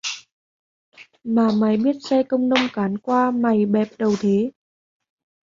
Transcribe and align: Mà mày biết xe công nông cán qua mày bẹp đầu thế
Mà 1.23 1.49
mày 1.57 1.77
biết 1.77 1.95
xe 2.09 2.23
công 2.23 2.49
nông 2.49 2.67
cán 2.73 2.97
qua 2.97 3.31
mày 3.31 3.65
bẹp 3.65 3.87
đầu 3.97 4.15
thế 4.19 4.51